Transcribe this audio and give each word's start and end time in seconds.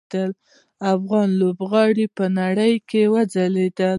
افغان 0.93 1.29
لوبغاړي 1.39 2.05
په 2.17 2.25
نړۍ 2.39 2.73
کې 2.89 3.01
ځلیږي. 3.33 3.87